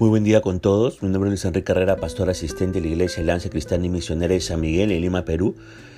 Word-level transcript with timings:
Muy 0.00 0.10
buen 0.10 0.22
día 0.22 0.42
con 0.42 0.60
todos. 0.60 1.02
Mi 1.02 1.08
nombre 1.08 1.26
es 1.28 1.32
Luis 1.32 1.44
Enrique 1.44 1.64
Carrera, 1.64 1.96
pastor 1.96 2.30
asistente 2.30 2.80
de 2.80 2.86
la 2.86 2.92
Iglesia 2.92 3.20
Alianza 3.20 3.50
Cristiana 3.50 3.84
y 3.84 3.88
Misionera 3.88 4.32
de 4.32 4.40
San 4.40 4.60
Miguel 4.60 4.92
en 4.92 5.00
Lima, 5.00 5.24
Perú. 5.24 5.56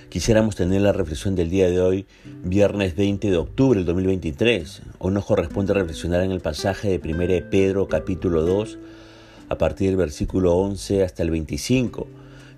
Quisiéramos 0.08 0.56
tener 0.56 0.80
la 0.80 0.94
reflexión 0.94 1.34
del 1.34 1.50
día 1.50 1.68
de 1.68 1.82
hoy, 1.82 2.06
viernes 2.42 2.96
20 2.96 3.30
de 3.30 3.36
octubre 3.36 3.80
del 3.80 3.84
2023. 3.84 4.80
Hoy 5.00 5.12
nos 5.12 5.26
corresponde 5.26 5.74
reflexionar 5.74 6.22
en 6.22 6.30
el 6.30 6.40
pasaje 6.40 6.98
de 6.98 7.12
1 7.12 7.50
Pedro 7.50 7.88
capítulo 7.88 8.40
2, 8.40 8.78
a 9.50 9.58
partir 9.58 9.88
del 9.88 9.98
versículo 9.98 10.56
11 10.56 11.04
hasta 11.04 11.22
el 11.22 11.30
25. 11.30 12.06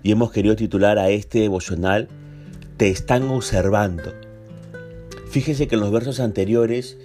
Y 0.01 0.13
hemos 0.13 0.31
querido 0.31 0.55
titular 0.55 0.97
a 0.97 1.09
este 1.09 1.39
devocional, 1.39 2.07
Te 2.77 2.87
están 2.87 3.23
observando. 3.23 4.13
Fíjese 5.29 5.67
que 5.67 5.75
en 5.75 5.81
los 5.81 5.91
versos 5.91 6.21
anteriores 6.21 6.97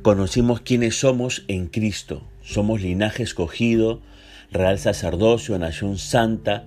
conocimos 0.00 0.62
quiénes 0.62 0.98
somos 0.98 1.44
en 1.46 1.66
Cristo 1.66 2.31
somos 2.42 2.80
linaje 2.80 3.22
escogido, 3.22 4.00
real 4.50 4.78
sacerdocio, 4.78 5.58
nación 5.58 5.98
santa 5.98 6.64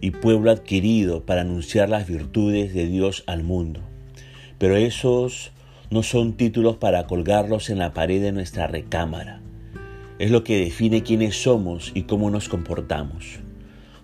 y 0.00 0.10
pueblo 0.10 0.50
adquirido 0.50 1.24
para 1.24 1.40
anunciar 1.40 1.88
las 1.88 2.06
virtudes 2.06 2.74
de 2.74 2.86
Dios 2.86 3.24
al 3.26 3.42
mundo. 3.42 3.80
Pero 4.58 4.76
esos 4.76 5.52
no 5.90 6.02
son 6.02 6.34
títulos 6.34 6.76
para 6.76 7.06
colgarlos 7.06 7.70
en 7.70 7.78
la 7.78 7.92
pared 7.92 8.20
de 8.20 8.32
nuestra 8.32 8.66
recámara. 8.66 9.40
Es 10.18 10.30
lo 10.30 10.44
que 10.44 10.58
define 10.58 11.02
quiénes 11.02 11.42
somos 11.42 11.90
y 11.94 12.02
cómo 12.02 12.30
nos 12.30 12.48
comportamos. 12.48 13.40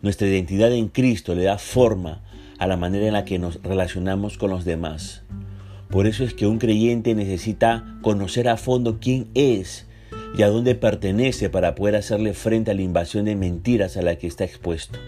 Nuestra 0.02 0.26
identidad 0.26 0.72
en 0.72 0.88
Cristo 0.88 1.34
le 1.34 1.44
da 1.44 1.58
forma 1.58 2.22
a 2.58 2.66
la 2.66 2.76
manera 2.76 3.06
en 3.06 3.12
la 3.12 3.24
que 3.24 3.38
nos 3.38 3.62
relacionamos 3.62 4.38
con 4.38 4.50
los 4.50 4.64
demás. 4.64 5.22
Por 5.88 6.06
eso 6.06 6.24
es 6.24 6.34
que 6.34 6.46
un 6.46 6.58
creyente 6.58 7.14
necesita 7.14 7.98
conocer 8.02 8.48
a 8.48 8.56
fondo 8.56 8.98
quién 9.00 9.28
es 9.34 9.86
y 10.36 10.42
a 10.42 10.48
dónde 10.48 10.74
pertenece 10.74 11.50
para 11.50 11.74
poder 11.74 11.96
hacerle 11.96 12.34
frente 12.34 12.70
a 12.70 12.74
la 12.74 12.82
invasión 12.82 13.24
de 13.24 13.36
mentiras 13.36 13.96
a 13.96 14.02
la 14.02 14.16
que 14.16 14.26
está 14.26 14.44
expuesto. 14.44 14.98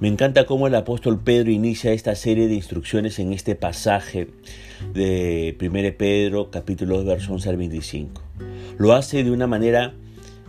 Me 0.00 0.08
encanta 0.08 0.46
cómo 0.46 0.68
el 0.68 0.74
apóstol 0.76 1.18
Pedro 1.18 1.50
inicia 1.50 1.92
esta 1.92 2.14
serie 2.14 2.46
de 2.46 2.54
instrucciones 2.54 3.18
en 3.18 3.32
este 3.32 3.56
pasaje 3.56 4.28
de 4.94 5.56
1 5.60 5.96
Pedro 5.98 6.50
capítulo 6.50 6.98
2 6.98 7.04
verso 7.04 7.32
11 7.32 7.48
al 7.48 7.56
25. 7.56 8.22
Lo 8.78 8.94
hace 8.94 9.24
de 9.24 9.32
una 9.32 9.48
manera 9.48 9.94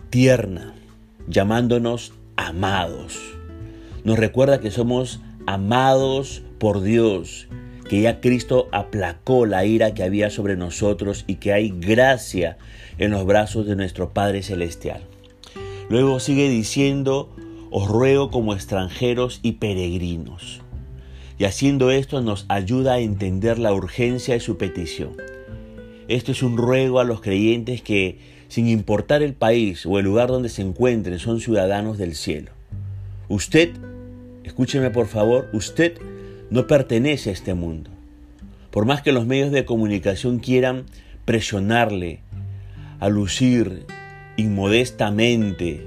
tierna, 0.08 0.74
llamándonos 1.26 2.12
amados. 2.36 3.18
Nos 4.04 4.18
recuerda 4.18 4.60
que 4.60 4.70
somos 4.70 5.20
amados 5.46 6.42
por 6.58 6.80
Dios, 6.82 7.48
que 7.90 8.02
ya 8.02 8.20
Cristo 8.20 8.68
aplacó 8.70 9.46
la 9.46 9.64
ira 9.64 9.94
que 9.94 10.04
había 10.04 10.30
sobre 10.30 10.54
nosotros 10.54 11.24
y 11.26 11.34
que 11.34 11.52
hay 11.52 11.70
gracia 11.70 12.56
en 12.98 13.10
los 13.10 13.26
brazos 13.26 13.66
de 13.66 13.74
nuestro 13.74 14.10
Padre 14.10 14.44
Celestial. 14.44 15.02
Luego 15.88 16.20
sigue 16.20 16.48
diciendo, 16.48 17.34
os 17.72 17.88
ruego 17.88 18.30
como 18.30 18.54
extranjeros 18.54 19.40
y 19.42 19.54
peregrinos. 19.54 20.60
Y 21.36 21.46
haciendo 21.46 21.90
esto 21.90 22.20
nos 22.20 22.46
ayuda 22.46 22.92
a 22.92 23.00
entender 23.00 23.58
la 23.58 23.72
urgencia 23.72 24.34
de 24.34 24.40
su 24.40 24.56
petición. 24.56 25.16
Esto 26.06 26.30
es 26.30 26.44
un 26.44 26.56
ruego 26.56 27.00
a 27.00 27.04
los 27.04 27.20
creyentes 27.20 27.82
que, 27.82 28.20
sin 28.46 28.68
importar 28.68 29.20
el 29.20 29.34
país 29.34 29.84
o 29.84 29.98
el 29.98 30.04
lugar 30.04 30.28
donde 30.28 30.48
se 30.48 30.62
encuentren, 30.62 31.18
son 31.18 31.40
ciudadanos 31.40 31.98
del 31.98 32.14
cielo. 32.14 32.52
Usted, 33.28 33.70
escúcheme 34.44 34.90
por 34.90 35.08
favor, 35.08 35.48
usted 35.52 35.94
no 36.50 36.66
pertenece 36.66 37.30
a 37.30 37.32
este 37.32 37.54
mundo. 37.54 37.90
Por 38.70 38.84
más 38.84 39.02
que 39.02 39.12
los 39.12 39.26
medios 39.26 39.50
de 39.50 39.64
comunicación 39.64 40.38
quieran 40.38 40.84
presionarle, 41.24 42.20
a 43.00 43.08
lucir 43.08 43.86
inmodestamente, 44.36 45.86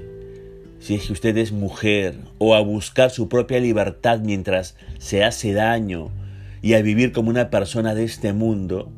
si 0.80 0.94
es 0.94 1.06
que 1.06 1.12
usted 1.12 1.36
es 1.38 1.52
mujer, 1.52 2.16
o 2.38 2.54
a 2.54 2.60
buscar 2.60 3.10
su 3.10 3.28
propia 3.28 3.60
libertad 3.60 4.20
mientras 4.20 4.76
se 4.98 5.24
hace 5.24 5.52
daño 5.52 6.10
y 6.60 6.74
a 6.74 6.82
vivir 6.82 7.12
como 7.12 7.30
una 7.30 7.50
persona 7.50 7.94
de 7.94 8.04
este 8.04 8.32
mundo, 8.32 8.90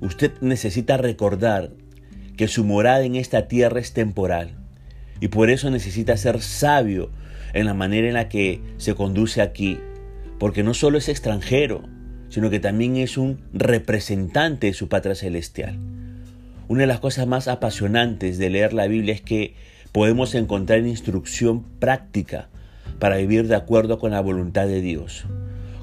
usted 0.00 0.32
necesita 0.40 0.96
recordar 0.96 1.70
que 2.36 2.48
su 2.48 2.64
morada 2.64 3.04
en 3.04 3.14
esta 3.14 3.46
tierra 3.46 3.78
es 3.78 3.92
temporal 3.92 4.56
y 5.20 5.28
por 5.28 5.48
eso 5.48 5.70
necesita 5.70 6.16
ser 6.16 6.42
sabio 6.42 7.10
en 7.52 7.66
la 7.66 7.74
manera 7.74 8.08
en 8.08 8.14
la 8.14 8.28
que 8.28 8.60
se 8.78 8.94
conduce 8.94 9.40
aquí, 9.40 9.78
porque 10.44 10.62
no 10.62 10.74
solo 10.74 10.98
es 10.98 11.08
extranjero, 11.08 11.84
sino 12.28 12.50
que 12.50 12.60
también 12.60 12.96
es 12.96 13.16
un 13.16 13.40
representante 13.54 14.66
de 14.66 14.74
su 14.74 14.90
patria 14.90 15.14
celestial. 15.14 15.78
Una 16.68 16.82
de 16.82 16.86
las 16.86 17.00
cosas 17.00 17.26
más 17.26 17.48
apasionantes 17.48 18.36
de 18.36 18.50
leer 18.50 18.74
la 18.74 18.86
Biblia 18.86 19.14
es 19.14 19.22
que 19.22 19.54
podemos 19.90 20.34
encontrar 20.34 20.80
instrucción 20.80 21.62
práctica 21.78 22.50
para 22.98 23.16
vivir 23.16 23.48
de 23.48 23.54
acuerdo 23.54 23.98
con 23.98 24.10
la 24.10 24.20
voluntad 24.20 24.66
de 24.66 24.82
Dios, 24.82 25.24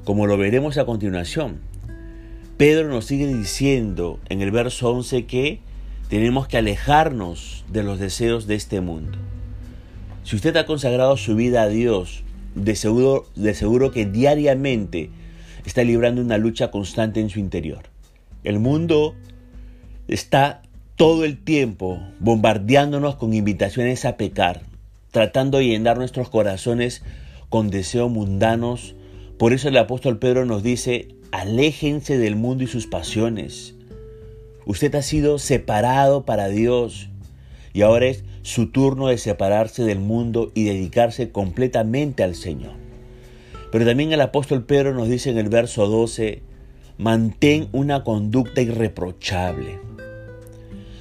como 0.04 0.28
lo 0.28 0.38
veremos 0.38 0.78
a 0.78 0.84
continuación. 0.84 1.58
Pedro 2.56 2.86
nos 2.86 3.06
sigue 3.06 3.26
diciendo 3.26 4.20
en 4.28 4.42
el 4.42 4.52
verso 4.52 4.92
11 4.92 5.24
que 5.24 5.58
tenemos 6.08 6.46
que 6.46 6.58
alejarnos 6.58 7.64
de 7.68 7.82
los 7.82 7.98
deseos 7.98 8.46
de 8.46 8.54
este 8.54 8.80
mundo. 8.80 9.18
Si 10.22 10.36
usted 10.36 10.56
ha 10.56 10.66
consagrado 10.66 11.16
su 11.16 11.34
vida 11.34 11.62
a 11.62 11.68
Dios, 11.68 12.22
de 12.54 12.74
seguro, 12.76 13.26
de 13.34 13.54
seguro 13.54 13.90
que 13.90 14.06
diariamente 14.06 15.10
está 15.64 15.84
librando 15.84 16.20
una 16.20 16.38
lucha 16.38 16.70
constante 16.70 17.20
en 17.20 17.30
su 17.30 17.38
interior. 17.38 17.82
El 18.44 18.58
mundo 18.58 19.14
está 20.08 20.62
todo 20.96 21.24
el 21.24 21.38
tiempo 21.38 22.00
bombardeándonos 22.20 23.16
con 23.16 23.34
invitaciones 23.34 24.04
a 24.04 24.16
pecar, 24.16 24.62
tratando 25.10 25.58
de 25.58 25.66
llenar 25.66 25.96
nuestros 25.98 26.28
corazones 26.28 27.02
con 27.48 27.70
deseos 27.70 28.10
mundanos. 28.10 28.94
Por 29.38 29.52
eso 29.52 29.68
el 29.68 29.76
apóstol 29.76 30.18
Pedro 30.18 30.44
nos 30.44 30.62
dice, 30.62 31.08
aléjense 31.30 32.18
del 32.18 32.36
mundo 32.36 32.64
y 32.64 32.66
sus 32.66 32.86
pasiones. 32.86 33.74
Usted 34.66 34.94
ha 34.94 35.02
sido 35.02 35.38
separado 35.38 36.24
para 36.24 36.48
Dios 36.48 37.08
y 37.72 37.82
ahora 37.82 38.06
es 38.06 38.24
su 38.42 38.70
turno 38.70 39.08
de 39.08 39.18
separarse 39.18 39.84
del 39.84 40.00
mundo 40.00 40.50
y 40.54 40.64
dedicarse 40.64 41.30
completamente 41.30 42.22
al 42.22 42.34
Señor. 42.34 42.72
Pero 43.70 43.86
también 43.86 44.12
el 44.12 44.20
apóstol 44.20 44.64
Pedro 44.64 44.94
nos 44.94 45.08
dice 45.08 45.30
en 45.30 45.38
el 45.38 45.48
verso 45.48 45.86
12, 45.86 46.42
mantén 46.98 47.68
una 47.72 48.04
conducta 48.04 48.60
irreprochable. 48.60 49.78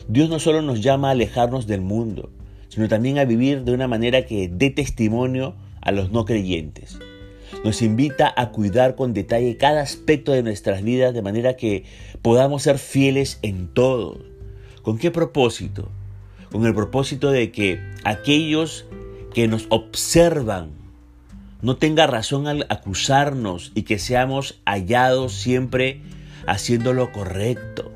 Dios 0.08 0.30
no 0.30 0.40
solo 0.40 0.62
nos 0.62 0.82
llama 0.82 1.10
a 1.10 1.12
alejarnos 1.12 1.68
del 1.68 1.82
mundo, 1.82 2.32
sino 2.70 2.88
también 2.88 3.18
a 3.18 3.26
vivir 3.26 3.64
de 3.64 3.74
una 3.74 3.88
manera 3.88 4.26
que 4.26 4.48
dé 4.48 4.70
testimonio 4.70 5.56
a 5.82 5.92
los 5.92 6.12
no 6.12 6.26
creyentes. 6.26 7.00
Nos 7.66 7.82
invita 7.82 8.34
a 8.36 8.52
cuidar 8.52 8.96
con 8.96 9.14
detalle 9.14 9.58
cada 9.58 9.82
aspecto 9.82 10.32
de 10.32 10.44
nuestras 10.44 10.82
vidas 10.82 11.14
de 11.14 11.22
manera 11.22 11.58
que 11.58 11.84
podamos 12.22 12.64
ser 12.64 12.78
fieles 12.78 13.40
en 13.42 13.68
todo. 13.68 14.20
¿Con 14.82 14.98
qué 14.98 15.12
propósito? 15.12 15.90
Con 16.52 16.66
el 16.66 16.74
propósito 16.74 17.32
de 17.32 17.52
que 17.52 17.80
aquellos 18.04 18.86
que 19.34 19.48
nos 19.48 19.68
observan 19.70 20.72
no 21.62 21.78
tengan 21.78 22.10
razón 22.10 22.48
al 22.48 22.66
acusarnos 22.70 23.72
y 23.76 23.84
que 23.84 24.00
seamos 24.00 24.60
hallados 24.66 25.34
siempre 25.34 26.02
haciendo 26.48 26.94
lo 26.94 27.12
correcto 27.12 27.92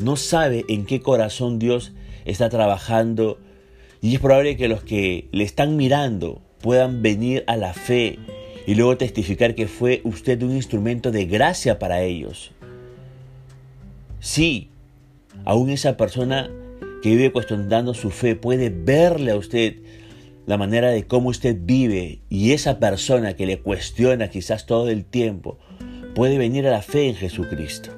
no 0.00 0.16
sabe 0.16 0.64
en 0.68 0.86
qué 0.86 1.00
corazón 1.00 1.58
Dios 1.58 1.92
está 2.24 2.48
trabajando 2.48 3.38
y 4.00 4.14
es 4.14 4.20
probable 4.20 4.56
que 4.56 4.68
los 4.68 4.82
que 4.82 5.28
le 5.30 5.44
están 5.44 5.76
mirando 5.76 6.40
puedan 6.62 7.02
venir 7.02 7.44
a 7.46 7.56
la 7.56 7.74
fe 7.74 8.18
y 8.66 8.74
luego 8.74 8.96
testificar 8.96 9.54
que 9.54 9.68
fue 9.68 10.00
usted 10.04 10.42
un 10.42 10.56
instrumento 10.56 11.10
de 11.10 11.26
gracia 11.26 11.78
para 11.78 12.02
ellos. 12.02 12.52
Sí, 14.20 14.68
aún 15.44 15.70
esa 15.70 15.96
persona 15.96 16.50
que 17.02 17.10
vive 17.10 17.32
cuestionando 17.32 17.94
su 17.94 18.10
fe 18.10 18.36
puede 18.36 18.70
verle 18.70 19.32
a 19.32 19.36
usted 19.36 19.76
la 20.46 20.58
manera 20.58 20.90
de 20.90 21.06
cómo 21.06 21.28
usted 21.28 21.56
vive 21.60 22.20
y 22.28 22.52
esa 22.52 22.78
persona 22.78 23.34
que 23.34 23.46
le 23.46 23.60
cuestiona 23.60 24.28
quizás 24.28 24.66
todo 24.66 24.88
el 24.90 25.04
tiempo 25.04 25.58
puede 26.14 26.38
venir 26.38 26.66
a 26.66 26.72
la 26.72 26.82
fe 26.82 27.08
en 27.08 27.14
Jesucristo. 27.14 27.90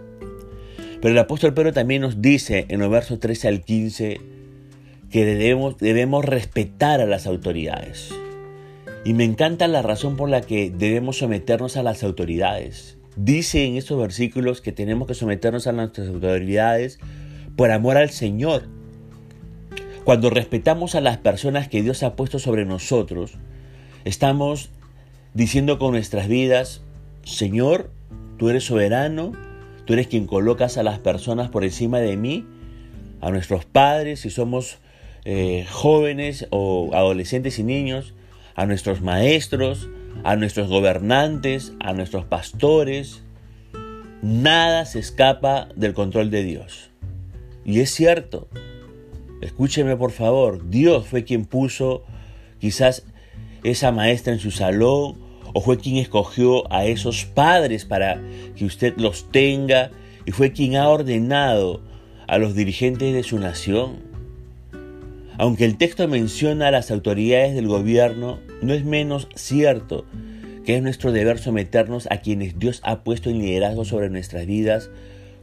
Pero 1.00 1.12
el 1.12 1.18
apóstol 1.18 1.54
Pedro 1.54 1.72
también 1.72 2.02
nos 2.02 2.22
dice 2.22 2.66
en 2.68 2.80
los 2.80 2.90
versos 2.90 3.18
13 3.18 3.48
al 3.48 3.62
15 3.62 4.20
que 5.10 5.24
debemos, 5.24 5.78
debemos 5.78 6.24
respetar 6.24 7.00
a 7.00 7.06
las 7.06 7.26
autoridades. 7.26 8.14
Y 9.04 9.14
me 9.14 9.24
encanta 9.24 9.66
la 9.66 9.82
razón 9.82 10.16
por 10.16 10.30
la 10.30 10.42
que 10.42 10.70
debemos 10.70 11.18
someternos 11.18 11.76
a 11.76 11.82
las 11.82 12.04
autoridades. 12.04 12.98
Dice 13.16 13.64
en 13.64 13.76
estos 13.76 13.98
versículos 14.00 14.60
que 14.60 14.72
tenemos 14.72 15.08
que 15.08 15.14
someternos 15.14 15.66
a 15.66 15.72
nuestras 15.72 16.08
autoridades 16.08 16.98
por 17.56 17.70
amor 17.72 17.96
al 17.96 18.10
Señor. 18.10 18.68
Cuando 20.04 20.30
respetamos 20.30 20.94
a 20.94 21.00
las 21.00 21.18
personas 21.18 21.68
que 21.68 21.82
Dios 21.82 22.02
ha 22.02 22.16
puesto 22.16 22.38
sobre 22.38 22.64
nosotros, 22.64 23.32
estamos 24.04 24.70
diciendo 25.34 25.78
con 25.78 25.92
nuestras 25.92 26.28
vidas, 26.28 26.82
Señor, 27.24 27.90
tú 28.36 28.48
eres 28.48 28.64
soberano, 28.64 29.32
Tú 29.84 29.94
eres 29.94 30.06
quien 30.06 30.26
colocas 30.26 30.78
a 30.78 30.82
las 30.82 30.98
personas 31.00 31.48
por 31.50 31.64
encima 31.64 31.98
de 31.98 32.16
mí, 32.16 32.46
a 33.20 33.30
nuestros 33.30 33.64
padres, 33.64 34.20
si 34.20 34.30
somos 34.30 34.78
eh, 35.24 35.66
jóvenes 35.70 36.46
o 36.50 36.90
adolescentes 36.94 37.58
y 37.58 37.64
niños, 37.64 38.14
a 38.54 38.66
nuestros 38.66 39.00
maestros, 39.00 39.88
a 40.24 40.36
nuestros 40.36 40.68
gobernantes, 40.68 41.72
a 41.80 41.92
nuestros 41.94 42.24
pastores. 42.24 43.22
Nada 44.22 44.84
se 44.84 45.00
escapa 45.00 45.68
del 45.74 45.94
control 45.94 46.30
de 46.30 46.44
Dios. 46.44 46.90
Y 47.64 47.80
es 47.80 47.90
cierto, 47.90 48.48
escúcheme 49.42 49.96
por 49.96 50.12
favor, 50.12 50.70
Dios 50.70 51.06
fue 51.06 51.24
quien 51.24 51.44
puso 51.44 52.04
quizás 52.58 53.04
esa 53.64 53.92
maestra 53.92 54.32
en 54.32 54.38
su 54.38 54.50
salón 54.50 55.16
o 55.52 55.60
fue 55.60 55.78
quien 55.78 55.96
escogió 55.96 56.72
a 56.72 56.86
esos 56.86 57.24
padres 57.24 57.84
para 57.84 58.20
que 58.56 58.64
usted 58.64 58.94
los 58.96 59.30
tenga 59.30 59.90
y 60.24 60.32
fue 60.32 60.52
quien 60.52 60.76
ha 60.76 60.88
ordenado 60.88 61.82
a 62.26 62.38
los 62.38 62.54
dirigentes 62.54 63.12
de 63.12 63.22
su 63.22 63.38
nación. 63.38 64.00
Aunque 65.38 65.64
el 65.64 65.76
texto 65.76 66.06
menciona 66.08 66.68
a 66.68 66.70
las 66.70 66.90
autoridades 66.90 67.54
del 67.54 67.66
gobierno, 67.66 68.38
no 68.62 68.74
es 68.74 68.84
menos 68.84 69.28
cierto 69.34 70.06
que 70.64 70.76
es 70.76 70.82
nuestro 70.82 71.10
deber 71.10 71.38
someternos 71.38 72.06
a 72.10 72.18
quienes 72.18 72.58
Dios 72.58 72.80
ha 72.84 73.02
puesto 73.02 73.30
en 73.30 73.40
liderazgo 73.40 73.84
sobre 73.84 74.10
nuestras 74.10 74.46
vidas, 74.46 74.90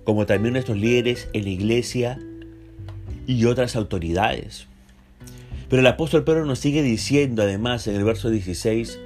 como 0.05 0.25
también 0.25 0.53
nuestros 0.53 0.77
líderes 0.77 1.27
en 1.33 1.43
la 1.43 1.49
iglesia 1.49 2.19
y 3.29 3.45
otras 3.45 3.75
autoridades. 3.75 4.65
Pero 5.69 5.81
el 5.81 5.87
apóstol 5.87 6.23
Pedro 6.23 6.45
nos 6.45 6.57
sigue 6.57 6.81
diciendo 6.81 7.43
además 7.43 7.85
en 7.85 7.95
el 7.95 8.03
verso 8.03 8.31
16, 8.31 8.97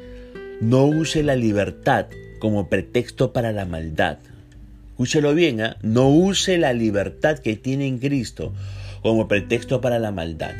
no 0.62 0.86
use 0.86 1.24
la 1.24 1.36
libertad 1.36 2.06
como 2.40 2.70
pretexto 2.70 3.34
para 3.34 3.52
la 3.52 3.66
maldad. 3.66 4.20
Escúchelo 4.92 5.36
bien, 5.36 5.60
¿eh? 5.60 5.76
no 5.82 6.08
use 6.08 6.58
la 6.58 6.72
libertad 6.72 7.40
que 7.40 7.58
tiene 7.58 7.86
en 7.86 8.00
Cristo 8.00 8.54
como 9.02 9.28
pretexto 9.28 9.82
para 9.82 10.00
la 10.00 10.14
maldad. 10.14 10.54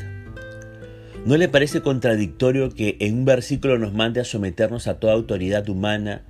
¿No 1.24 1.38
le 1.38 1.48
parece 1.48 1.80
contradictorio 1.80 2.68
que 2.68 2.98
en 3.00 3.20
un 3.20 3.24
versículo 3.24 3.78
nos 3.78 3.94
mande 3.94 4.20
a 4.20 4.24
someternos 4.24 4.88
a 4.88 4.98
toda 4.98 5.14
autoridad 5.14 5.66
humana 5.70 6.20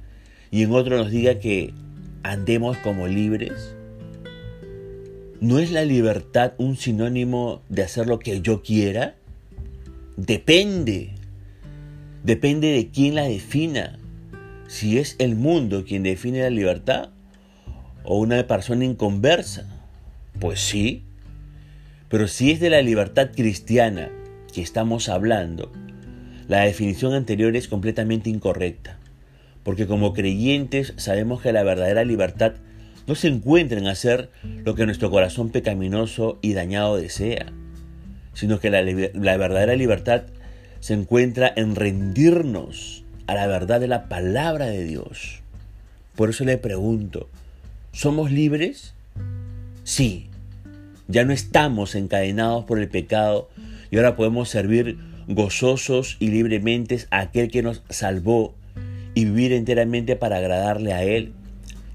y 0.53 0.63
en 0.63 0.71
otro 0.71 0.97
nos 0.97 1.11
diga 1.11 1.41
que 1.41 1.75
andemos 2.23 2.77
como 2.77 3.09
libres? 3.09 3.75
¿No 5.45 5.59
es 5.59 5.71
la 5.71 5.85
libertad 5.85 6.55
un 6.57 6.79
sinónimo 6.79 7.61
de 7.69 7.83
hacer 7.83 8.07
lo 8.07 8.19
que 8.19 8.41
yo 8.41 8.63
quiera? 8.63 9.15
Depende. 10.17 11.11
Depende 12.23 12.69
de 12.69 12.89
quién 12.89 13.15
la 13.15 13.25
defina. 13.25 13.99
Si 14.69 14.97
es 14.97 15.17
el 15.19 15.37
mundo 15.37 15.85
quien 15.85 16.03
define 16.03 16.41
la 16.41 16.49
libertad 16.49 17.11
o 18.05 18.19
una 18.21 18.47
persona 18.47 18.87
inconversa. 18.87 19.69
Pues 20.41 20.61
sí. 20.61 21.05
Pero 22.09 22.27
si 22.27 22.51
es 22.51 22.59
de 22.59 22.71
la 22.71 22.81
libertad 22.81 23.29
cristiana 23.37 24.09
que 24.51 24.63
estamos 24.63 25.11
hablando, 25.11 25.71
la 26.49 26.63
definición 26.63 27.13
anterior 27.13 27.55
es 27.55 27.69
completamente 27.69 28.31
incorrecta. 28.31 28.99
Porque 29.63 29.87
como 29.87 30.15
creyentes 30.15 30.95
sabemos 30.97 31.43
que 31.43 31.53
la 31.53 31.65
verdadera 31.65 32.03
libertad 32.03 32.55
no 33.07 33.15
se 33.15 33.29
encuentra 33.29 33.79
en 33.79 33.87
hacer 33.87 34.31
lo 34.65 34.75
que 34.75 34.87
nuestro 34.87 35.11
corazón 35.11 35.51
pecaminoso 35.51 36.39
y 36.43 36.55
dañado 36.55 36.97
desea 36.97 37.53
sino 38.35 38.59
que 38.61 38.71
la, 38.71 38.83
verdadera 38.83 39.75
libertad 39.77 40.25
se 40.81 40.95
encuentra 40.95 41.53
en 41.57 41.77
rendirnos 41.77 43.05
a 43.27 43.35
la 43.35 43.47
verdad 43.47 43.81
de 43.81 43.89
la 43.89 44.09
palabra 44.09 44.67
de 44.67 44.85
Dios. 44.85 45.41
Por 46.15 46.31
eso 46.31 46.45
le 46.45 46.59
pregunto, 46.59 47.29
¿somos 47.93 48.31
libres? 48.31 48.95
Sí, 49.85 50.29
ya 51.09 51.25
no 51.25 51.33
estamos 51.33 51.95
encadenados 51.95 52.65
por 52.65 52.79
el 52.79 52.89
pecado 52.89 53.49
y 53.91 53.97
ahora 53.97 54.17
podemos 54.17 54.49
servir 54.51 54.99
gozosos 55.27 56.17
y 56.21 56.29
libremente 56.29 57.07
a 57.11 57.21
aquel 57.21 57.51
que 57.51 57.63
nos 57.63 57.83
salvó 57.89 58.55
y 59.15 59.25
vivir 59.25 59.53
enteramente 59.53 60.17
para 60.17 60.37
agradarle 60.37 60.93
a 60.93 61.05
Él. 61.05 61.33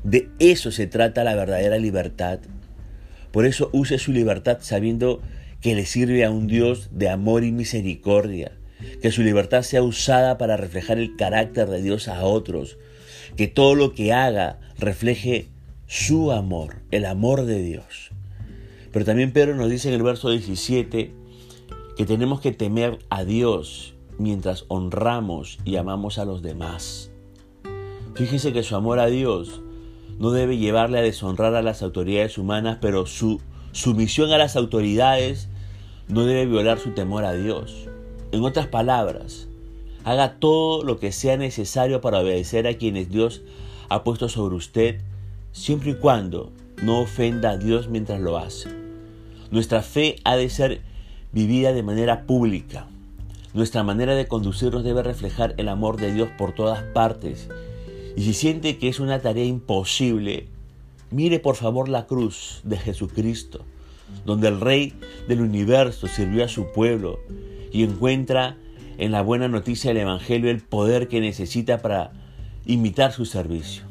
De 0.03 0.29
eso 0.39 0.71
se 0.71 0.87
trata 0.87 1.23
la 1.23 1.35
verdadera 1.35 1.77
libertad. 1.77 2.39
Por 3.31 3.45
eso 3.45 3.69
use 3.73 3.97
su 3.99 4.11
libertad 4.11 4.59
sabiendo 4.61 5.21
que 5.61 5.75
le 5.75 5.85
sirve 5.85 6.23
a 6.23 6.31
un 6.31 6.47
Dios 6.47 6.89
de 6.91 7.09
amor 7.09 7.43
y 7.43 7.51
misericordia, 7.51 8.53
que 9.01 9.11
su 9.11 9.23
libertad 9.23 9.63
sea 9.63 9.83
usada 9.83 10.37
para 10.37 10.57
reflejar 10.57 10.97
el 10.99 11.15
carácter 11.15 11.69
de 11.69 11.81
Dios 11.81 12.07
a 12.07 12.23
otros, 12.23 12.77
que 13.35 13.47
todo 13.47 13.75
lo 13.75 13.93
que 13.93 14.13
haga 14.13 14.59
refleje 14.77 15.49
su 15.85 16.31
amor, 16.31 16.77
el 16.91 17.05
amor 17.05 17.45
de 17.45 17.61
Dios. 17.61 18.11
Pero 18.91 19.05
también 19.05 19.33
Pedro 19.33 19.55
nos 19.55 19.69
dice 19.69 19.89
en 19.89 19.95
el 19.95 20.03
verso 20.03 20.29
17 20.29 21.11
que 21.97 22.05
tenemos 22.05 22.39
que 22.39 22.51
temer 22.51 22.99
a 23.09 23.25
Dios 23.25 23.95
mientras 24.17 24.65
honramos 24.69 25.59
y 25.65 25.75
amamos 25.75 26.17
a 26.17 26.25
los 26.25 26.41
demás. 26.41 27.11
Fíjese 28.15 28.53
que 28.53 28.63
su 28.63 28.75
amor 28.75 28.99
a 28.99 29.07
Dios 29.07 29.61
no 30.19 30.31
debe 30.31 30.57
llevarle 30.57 30.99
a 30.99 31.01
deshonrar 31.01 31.55
a 31.55 31.61
las 31.61 31.81
autoridades 31.81 32.37
humanas, 32.37 32.77
pero 32.81 33.05
su 33.05 33.41
sumisión 33.71 34.31
a 34.31 34.37
las 34.37 34.55
autoridades 34.55 35.47
no 36.07 36.25
debe 36.25 36.45
violar 36.45 36.79
su 36.79 36.91
temor 36.91 37.23
a 37.23 37.33
Dios. 37.33 37.87
En 38.31 38.43
otras 38.43 38.67
palabras, 38.67 39.47
haga 40.03 40.35
todo 40.39 40.83
lo 40.83 40.99
que 40.99 41.11
sea 41.11 41.37
necesario 41.37 42.01
para 42.01 42.19
obedecer 42.19 42.67
a 42.67 42.77
quienes 42.77 43.09
Dios 43.09 43.41
ha 43.89 44.03
puesto 44.03 44.29
sobre 44.29 44.55
usted, 44.55 45.01
siempre 45.51 45.91
y 45.91 45.95
cuando 45.95 46.51
no 46.83 46.99
ofenda 47.01 47.51
a 47.51 47.57
Dios 47.57 47.87
mientras 47.89 48.19
lo 48.19 48.37
hace. 48.37 48.69
Nuestra 49.51 49.81
fe 49.81 50.17
ha 50.25 50.35
de 50.35 50.49
ser 50.49 50.81
vivida 51.31 51.73
de 51.73 51.83
manera 51.83 52.23
pública. 52.23 52.87
Nuestra 53.53 53.83
manera 53.83 54.15
de 54.15 54.27
conducirnos 54.27 54.83
debe 54.83 55.01
reflejar 55.01 55.55
el 55.57 55.69
amor 55.69 55.97
de 55.97 56.13
Dios 56.13 56.29
por 56.37 56.53
todas 56.53 56.83
partes. 56.83 57.49
Y 58.15 58.23
si 58.23 58.33
siente 58.33 58.77
que 58.77 58.89
es 58.89 58.99
una 58.99 59.21
tarea 59.21 59.45
imposible, 59.45 60.47
mire 61.11 61.39
por 61.39 61.55
favor 61.55 61.89
la 61.89 62.05
cruz 62.05 62.61
de 62.63 62.77
Jesucristo 62.77 63.65
donde 64.25 64.47
el 64.47 64.59
Rey 64.59 64.93
del 65.27 65.41
universo 65.41 66.07
sirvió 66.07 66.43
a 66.43 66.47
su 66.47 66.71
pueblo 66.71 67.19
y 67.71 67.83
encuentra 67.83 68.57
en 68.97 69.11
la 69.11 69.21
buena 69.21 69.47
noticia 69.47 69.89
del 69.89 70.01
Evangelio 70.01 70.49
el 70.49 70.61
poder 70.61 71.07
que 71.07 71.21
necesita 71.21 71.79
para 71.79 72.11
imitar 72.65 73.11
su 73.13 73.25
servicio. 73.25 73.83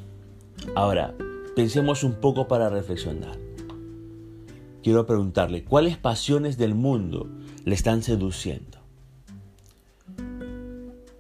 Ahora, 0.75 1.14
pensemos 1.56 2.05
un 2.05 2.14
poco 2.14 2.47
para 2.47 2.69
reflexionar. 2.69 3.37
Quiero 4.83 5.07
preguntarle, 5.07 5.64
¿cuáles 5.64 5.97
pasiones 5.97 6.59
del 6.59 6.75
mundo 6.75 7.28
le 7.64 7.75
están 7.75 8.02
seduciendo? 8.02 8.78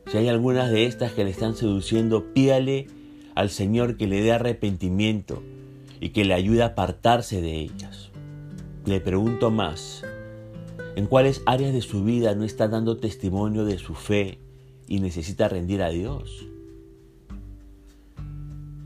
Si 0.06 0.16
hay 0.16 0.28
algunas 0.28 0.70
de 0.70 0.86
estas 0.86 1.12
que 1.12 1.24
le 1.24 1.30
están 1.30 1.54
seduciendo, 1.54 2.32
pídale 2.32 2.86
al 3.38 3.50
Señor 3.50 3.96
que 3.96 4.08
le 4.08 4.20
dé 4.20 4.32
arrepentimiento 4.32 5.44
y 6.00 6.08
que 6.08 6.24
le 6.24 6.34
ayude 6.34 6.64
a 6.64 6.72
apartarse 6.74 7.40
de 7.40 7.60
ellas. 7.60 8.10
Le 8.84 9.00
pregunto 9.00 9.52
más, 9.52 10.02
¿en 10.96 11.06
cuáles 11.06 11.40
áreas 11.46 11.72
de 11.72 11.80
su 11.80 12.02
vida 12.02 12.34
no 12.34 12.42
está 12.42 12.66
dando 12.66 12.96
testimonio 12.96 13.64
de 13.64 13.78
su 13.78 13.94
fe 13.94 14.40
y 14.88 14.98
necesita 14.98 15.46
rendir 15.46 15.82
a 15.82 15.90
Dios? 15.90 16.48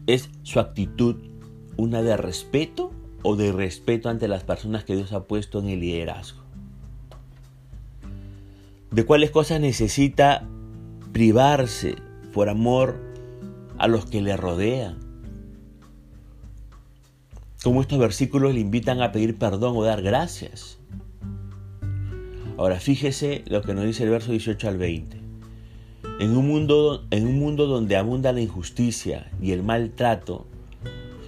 ¿Es 0.07 0.29
su 0.43 0.61
actitud 0.61 1.17
una 1.79 2.03
de 2.03 2.19
respeto 2.19 2.93
o 3.23 3.37
de 3.37 3.53
respeto 3.53 4.11
ante 4.11 4.29
las 4.29 4.45
personas 4.45 4.85
que 4.85 4.97
Dios 4.97 5.15
ha 5.15 5.25
puesto 5.25 5.61
en 5.61 5.71
el 5.71 5.81
liderazgo? 5.81 6.43
¿De 8.91 9.07
cuáles 9.07 9.31
cosas 9.31 9.63
necesita 9.63 10.47
privarse 11.11 11.97
por 12.35 12.51
amor 12.51 13.12
a 13.83 13.89
los 13.89 14.07
que 14.07 14.23
le 14.23 14.37
rodean? 14.37 14.97
Como 17.65 17.81
estos 17.81 17.99
versículos 17.99 18.55
le 18.55 18.61
invitan 18.61 19.03
a 19.03 19.11
pedir 19.11 19.37
perdón 19.39 19.77
o 19.77 19.83
dar 19.83 20.03
gracias. 20.03 20.79
Ahora 22.57 22.79
fíjese 22.79 23.43
lo 23.49 23.62
que 23.62 23.75
nos 23.75 23.85
dice 23.85 24.05
el 24.05 24.11
verso 24.11 24.31
18 24.31 24.69
al 24.69 24.79
20. 24.79 25.17
En 26.21 26.37
un 26.37 26.47
mundo, 26.47 27.05
en 27.11 27.27
un 27.27 27.41
mundo 27.41 27.67
donde 27.67 27.97
abunda 27.97 28.33
la 28.33 28.41
injusticia 28.41 29.33
y 29.43 29.51
el 29.51 29.65
maltrato, 29.65 30.47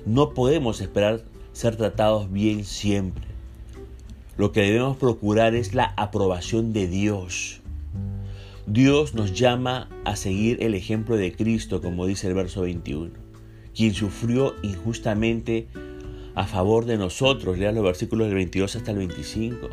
no 0.06 0.30
podemos 0.30 0.80
esperar 0.80 1.24
ser 1.52 1.74
tratados 1.74 2.30
bien 2.30 2.64
siempre. 2.64 3.24
Lo 4.36 4.52
que 4.52 4.60
debemos 4.60 4.96
procurar 4.96 5.56
es 5.56 5.74
la 5.74 5.92
aprobación 5.96 6.72
de 6.72 6.86
Dios. 6.86 7.63
Dios 8.66 9.14
nos 9.14 9.34
llama 9.34 9.90
a 10.06 10.16
seguir 10.16 10.62
el 10.62 10.74
ejemplo 10.74 11.18
de 11.18 11.34
Cristo, 11.34 11.82
como 11.82 12.06
dice 12.06 12.28
el 12.28 12.34
verso 12.34 12.62
21, 12.62 13.10
quien 13.74 13.92
sufrió 13.92 14.54
injustamente 14.62 15.68
a 16.34 16.46
favor 16.46 16.86
de 16.86 16.96
nosotros. 16.96 17.58
Lean 17.58 17.74
los 17.74 17.84
versículos 17.84 18.26
del 18.26 18.36
22 18.36 18.74
hasta 18.76 18.90
el 18.92 18.98
25. 18.98 19.68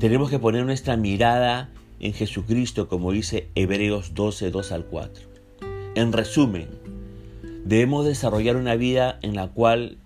Tenemos 0.00 0.28
que 0.28 0.40
poner 0.40 0.66
nuestra 0.66 0.96
mirada 0.96 1.70
en 2.00 2.14
Jesucristo, 2.14 2.88
como 2.88 3.12
dice 3.12 3.48
Hebreos 3.54 4.14
12, 4.14 4.50
2 4.50 4.72
al 4.72 4.84
4. 4.86 5.28
En 5.94 6.12
resumen, 6.12 6.66
debemos 7.64 8.04
desarrollar 8.06 8.56
una 8.56 8.74
vida 8.74 9.20
en 9.22 9.36
la 9.36 9.46
cual, 9.46 9.98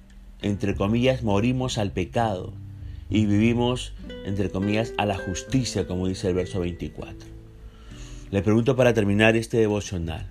entre 0.43 0.75
comillas, 0.75 1.23
morimos 1.23 1.79
al 1.79 1.91
pecado 1.93 2.53
y 3.11 3.27
vivimos, 3.27 3.93
entre 4.25 4.51
comillas, 4.51 4.95
a 4.97 5.05
la 5.05 5.19
justicia, 5.19 5.87
como 5.87 6.07
dice 6.07 6.29
el 6.29 6.35
verso 6.35 6.61
24. 6.61 7.29
Le 8.31 8.43
pregunto 8.43 8.77
para 8.77 8.95
terminar 8.95 9.37
este 9.37 9.57
devocional, 9.57 10.27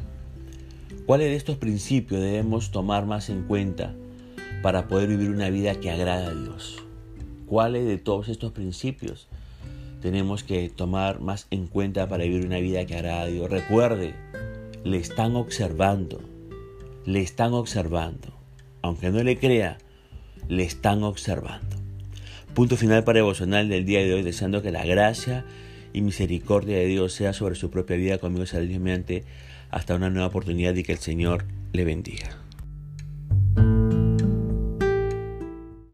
¿cuáles 1.05 1.27
de 1.27 1.35
estos 1.35 1.57
principios 1.57 2.21
debemos 2.21 2.71
tomar 2.71 3.05
más 3.05 3.29
en 3.29 3.43
cuenta 3.43 3.93
para 4.63 4.87
poder 4.87 5.09
vivir 5.09 5.29
una 5.29 5.49
vida 5.49 5.75
que 5.75 5.91
agrada 5.91 6.27
a 6.27 6.33
Dios? 6.33 6.81
¿Cuáles 7.45 7.85
de 7.85 7.97
todos 7.97 8.29
estos 8.29 8.53
principios 8.53 9.27
tenemos 10.01 10.43
que 10.43 10.69
tomar 10.69 11.19
más 11.19 11.47
en 11.51 11.67
cuenta 11.67 12.07
para 12.07 12.23
vivir 12.23 12.45
una 12.45 12.59
vida 12.59 12.85
que 12.85 12.95
agrada 12.95 13.23
a 13.23 13.27
Dios? 13.27 13.49
Recuerde, 13.49 14.15
le 14.85 14.97
están 14.97 15.35
observando, 15.35 16.21
le 17.05 17.21
están 17.21 17.53
observando. 17.53 18.33
Aunque 18.81 19.09
no 19.09 19.21
le 19.23 19.37
crea, 19.37 19.77
le 20.47 20.63
están 20.63 21.03
observando. 21.03 21.78
Punto 22.53 22.77
final 22.77 23.03
para 23.03 23.17
devocional 23.17 23.69
del 23.69 23.85
día 23.85 23.99
de 23.99 24.13
hoy, 24.13 24.23
deseando 24.23 24.61
que 24.61 24.71
la 24.71 24.85
gracia 24.85 25.45
y 25.93 26.01
misericordia 26.01 26.77
de 26.77 26.85
Dios 26.85 27.13
sea 27.13 27.33
sobre 27.33 27.55
su 27.55 27.69
propia 27.69 27.95
vida 27.95 28.17
conmigo 28.17 28.45
saludamente 28.45 29.23
hasta 29.69 29.95
una 29.95 30.09
nueva 30.09 30.27
oportunidad 30.27 30.75
y 30.75 30.83
que 30.83 30.91
el 30.91 30.99
Señor 30.99 31.45
le 31.73 31.85
bendiga. 31.85 32.48